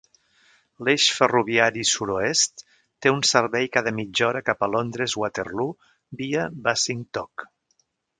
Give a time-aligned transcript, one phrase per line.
[0.83, 2.63] L"eix ferroviari sur-oest
[3.05, 5.77] té un servei cada mitja hora cap a Londres Waterloo
[6.23, 7.47] via Basingtoke.